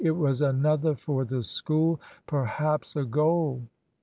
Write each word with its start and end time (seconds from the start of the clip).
It 0.03 0.17
was 0.17 0.41
another 0.41 0.95
for 0.95 1.25
the 1.25 1.43
School 1.43 2.01
perhaps 2.25 2.95
a 2.95 3.05
goal. 3.05 3.67